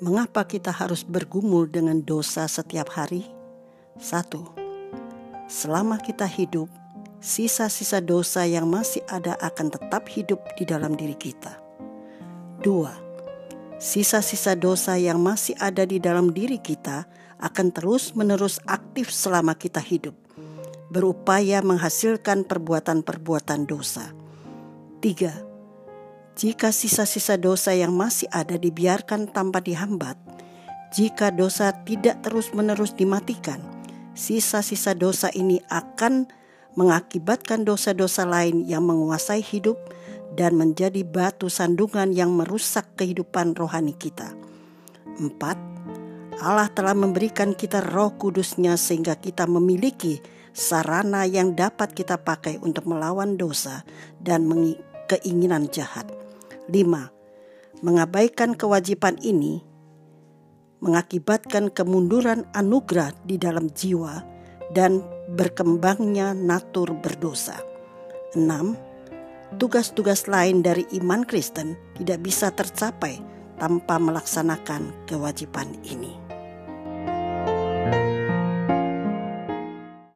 Mengapa 0.00 0.48
kita 0.48 0.72
harus 0.72 1.04
bergumul 1.04 1.68
dengan 1.68 2.00
dosa 2.00 2.48
setiap 2.48 2.88
hari? 2.96 3.28
Satu, 4.00 4.48
selama 5.44 6.00
kita 6.00 6.24
hidup, 6.24 6.72
sisa-sisa 7.20 8.00
dosa 8.00 8.48
yang 8.48 8.64
masih 8.64 9.04
ada 9.12 9.36
akan 9.44 9.68
tetap 9.68 10.08
hidup 10.08 10.40
di 10.56 10.64
dalam 10.64 10.96
diri 10.96 11.12
kita. 11.12 11.52
Dua, 12.64 12.96
sisa-sisa 13.76 14.56
dosa 14.56 14.96
yang 14.96 15.20
masih 15.20 15.52
ada 15.60 15.84
di 15.84 16.00
dalam 16.00 16.32
diri 16.32 16.56
kita 16.56 17.04
akan 17.36 17.68
terus-menerus 17.68 18.56
aktif 18.64 19.12
selama 19.12 19.52
kita 19.52 19.84
hidup, 19.84 20.16
berupaya 20.88 21.60
menghasilkan 21.60 22.48
perbuatan-perbuatan 22.48 23.68
dosa. 23.68 24.16
Tiga, 25.04 25.49
jika 26.40 26.72
sisa-sisa 26.72 27.36
dosa 27.36 27.76
yang 27.76 27.92
masih 27.92 28.24
ada 28.32 28.56
dibiarkan 28.56 29.28
tanpa 29.28 29.60
dihambat, 29.60 30.16
jika 30.88 31.28
dosa 31.28 31.68
tidak 31.84 32.24
terus-menerus 32.24 32.96
dimatikan, 32.96 33.60
sisa-sisa 34.16 34.96
dosa 34.96 35.28
ini 35.36 35.60
akan 35.68 36.32
mengakibatkan 36.80 37.68
dosa-dosa 37.68 38.24
lain 38.24 38.64
yang 38.64 38.88
menguasai 38.88 39.44
hidup 39.44 39.76
dan 40.32 40.56
menjadi 40.56 41.04
batu 41.04 41.52
sandungan 41.52 42.16
yang 42.16 42.32
merusak 42.32 42.88
kehidupan 42.96 43.52
rohani 43.52 43.92
kita. 43.92 44.32
Empat, 45.20 45.60
Allah 46.40 46.72
telah 46.72 46.96
memberikan 46.96 47.52
kita 47.52 47.84
roh 47.84 48.16
kudusnya 48.16 48.80
sehingga 48.80 49.12
kita 49.20 49.44
memiliki 49.44 50.24
sarana 50.56 51.28
yang 51.28 51.52
dapat 51.52 51.92
kita 51.92 52.16
pakai 52.16 52.56
untuk 52.64 52.88
melawan 52.88 53.36
dosa 53.36 53.84
dan 54.16 54.48
keinginan 55.04 55.68
jahat. 55.68 56.08
5. 56.70 57.82
Mengabaikan 57.82 58.54
kewajiban 58.54 59.18
ini 59.20 59.66
mengakibatkan 60.80 61.68
kemunduran 61.68 62.48
anugerah 62.56 63.12
di 63.28 63.36
dalam 63.36 63.68
jiwa 63.68 64.24
dan 64.72 65.04
berkembangnya 65.34 66.32
natur 66.32 66.96
berdosa. 66.96 67.60
6. 68.32 69.58
Tugas-tugas 69.58 70.30
lain 70.30 70.62
dari 70.62 70.86
iman 71.02 71.26
Kristen 71.26 71.74
tidak 71.98 72.22
bisa 72.22 72.54
tercapai 72.54 73.18
tanpa 73.58 73.98
melaksanakan 73.98 74.94
kewajiban 75.10 75.74
ini. 75.82 76.19